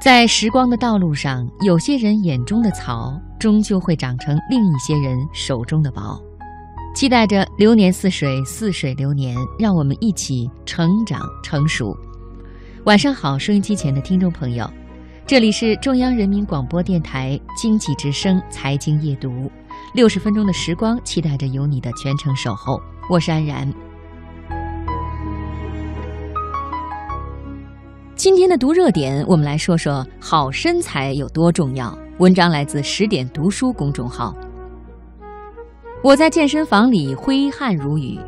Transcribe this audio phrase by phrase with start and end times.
[0.00, 6.18] 在时光的道路上，有些人眼中的草，终究会长成另一些人手中的宝。
[6.94, 11.94] 期待着流年似水，似水流年，让我们一起成长成熟。
[12.84, 14.68] 晚上好，收音机前的听众朋友，
[15.26, 19.52] 这里是中央人民广播电台经济之声财经夜读，
[19.92, 22.80] 六十分钟的时光，期待着有你的全程守候。
[23.10, 23.70] 我是安然。
[28.22, 31.96] 今天的读热点，我们来说说好身材有多重要。
[32.18, 34.36] 文章来自十点读书公众号。
[36.04, 38.20] 我在健身房里挥汗如雨，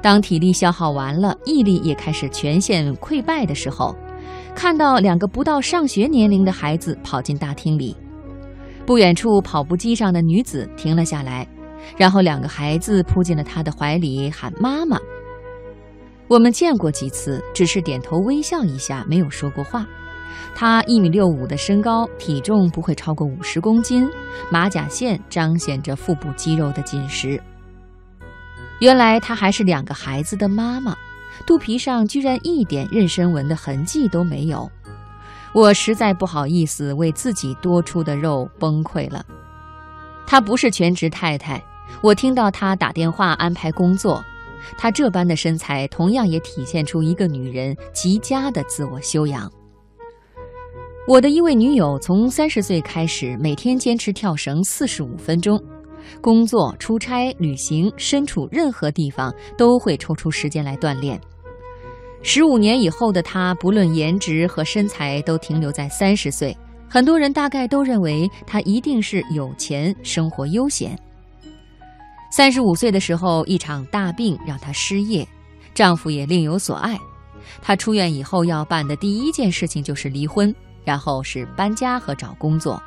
[0.00, 3.96] 当体力消耗完了，毅力也开始全线溃败的时候，
[4.54, 7.96] 看到两个不到上学年龄的孩子跑进大厅里。
[8.86, 11.44] 不远处跑步机上的女子停了下来，
[11.96, 14.96] 然后两个孩子扑进了她的怀里，喊妈妈。
[16.32, 19.86] 我们见过几次，只是点头微笑一下，没有说过话。
[20.54, 24.08] 他一米六五的身高，体重不会超过五十公斤，
[24.50, 27.38] 马甲线彰显着腹部肌肉的紧实。
[28.80, 30.96] 原来她还是两个孩子的妈妈，
[31.46, 34.66] 肚皮上居然一点妊娠纹的痕迹都没有。
[35.52, 39.22] 我实在不好意思为自己多出的肉崩溃了。
[40.26, 41.62] 她不是全职太太，
[42.00, 44.24] 我听到她打电话安排工作。
[44.76, 49.50] 她这般的身材，同样也体现出一个女人极佳的自我修养。
[51.08, 55.60] 我的一位女友从三十岁开始，每天坚持跳绳四十五分钟，
[56.20, 61.20] 工作、出差、旅行，身处任何地方都会抽出时间来锻炼。
[62.22, 66.56] 十五年以后的她，不论颜值和身材都停留在三十岁，
[66.88, 70.96] 很多人大概都认为她一定是有钱、生活悠闲。
[72.32, 75.28] 三十五岁的时候，一场大病让她失业，
[75.74, 76.98] 丈夫也另有所爱，
[77.60, 80.52] 她出院以后要办的第一件事情就是离婚。
[80.84, 82.82] 然后是搬家和找工作。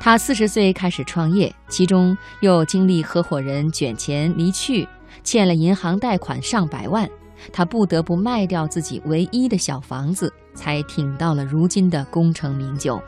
[0.00, 4.84] 她四十岁开始创业，其中又经历合伙人卷钱离去，
[5.22, 7.08] 欠了银行贷款上百万，
[7.52, 13.00] 她不得不卖掉自己唯一的小房子，才挺到了如今的功成名就。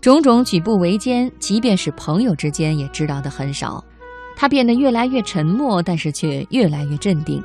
[0.00, 3.84] 种种举步维艰，即便是朋友之间也知道的很少。
[4.34, 7.42] 他变得越来越沉默，但是却越来越镇定。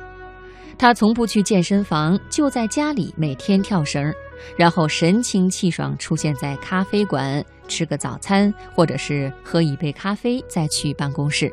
[0.78, 4.12] 他从不去健身房，就在家里每天跳绳。
[4.56, 11.52] 然后神清气爽出现在咖啡馆，吃个早餐，或者是喝一杯咖啡，再去办公室。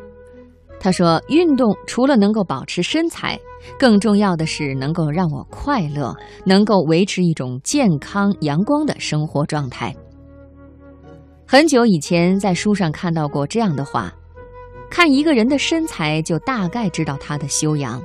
[0.80, 3.40] 他说：“运动除了能够保持身材，
[3.80, 6.14] 更重要的是能够让我快乐，
[6.46, 9.94] 能够维持一种健康阳光的生活状态。”
[11.53, 14.12] 很久以前在书上看到过这样的话
[14.90, 18.02] ：“看一个人的身材，就大概知道他的修养。”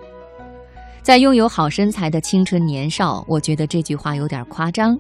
[1.01, 4.95] 在拥有好身材的青春年少，我觉得这句话有点夸张。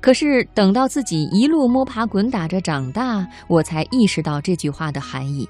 [0.00, 5.46] 可是等到自己一路摸爬滚打着长大，我才意识到这句话的含义。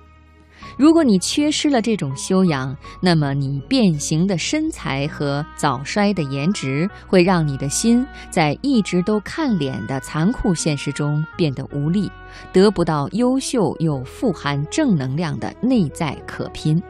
[0.77, 12.11] 如果你缺失了这种修养，那么你变形的身材和早衰的颜值，会让你的心在一直都看脸的残酷现实中变得无力，
[12.53, 16.81] 得不到优秀又富含正能量的内在可拼。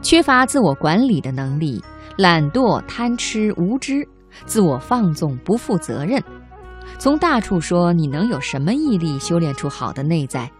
[0.00, 1.82] 缺乏自我管理的能力，
[2.16, 4.08] 懒惰、贪吃、无知，
[4.46, 6.22] 自我放纵、不负责任。
[6.98, 10.50] 从大处说，你能有什么毅力修炼出好的内在？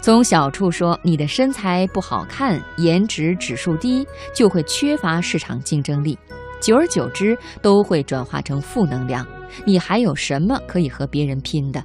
[0.00, 6.16] 从小处说，你的身材不好看，颜值指数低，就会缺乏市场竞争力。
[6.60, 9.26] 久而久之，都会转化成负能量。
[9.66, 11.82] 你还有什么可以和别人拼的？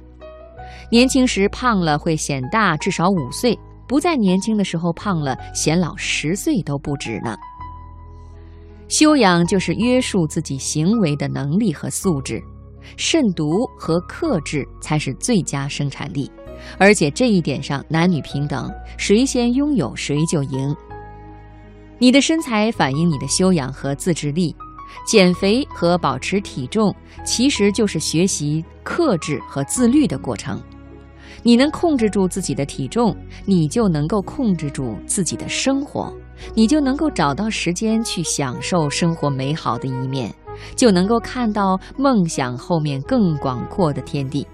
[0.90, 3.58] 年轻时胖了会显大至少五岁。
[3.86, 7.36] 不再年轻的时候胖了，显老十岁都不止呢。
[8.88, 12.42] 修养就是约束自己行为的能力和素质，
[12.96, 16.30] 慎独和克制才是最佳生产力。
[16.78, 20.74] 而且这一点上男女平等，谁先拥有谁就赢。
[21.98, 24.54] 你的身材反映你的修养和自制力，
[25.06, 26.94] 减肥和保持体重
[27.24, 30.60] 其实就是学习克制和自律的过程。
[31.42, 33.14] 你能控制住自己的体重，
[33.44, 36.12] 你就能够控制住自己的生活，
[36.54, 40.34] 你就能够找到时间去享受生活美好的一面，
[40.74, 44.46] 就能够看到梦想后面更广阔的天地。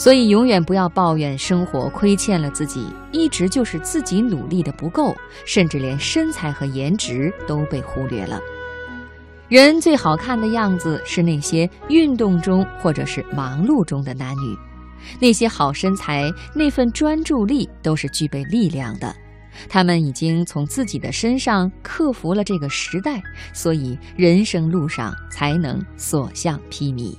[0.00, 5.14] 所以，永远不要抱怨生活亏欠了自己，一直就是自己努力的不够，
[5.44, 8.40] 甚至连身材和颜值都被忽略了。
[9.50, 14.56] 人最好看的样子是那些运动中或者是忙碌中的男女。
[15.20, 19.14] 那些好身材，那份专注力，都是具备力量的。
[19.68, 23.22] 他们已经从自己的身上克服了这个时代，
[23.52, 27.14] 所以人生路上才能所向披靡。